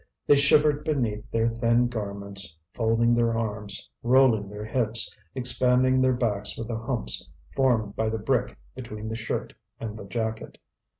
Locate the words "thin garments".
1.45-2.57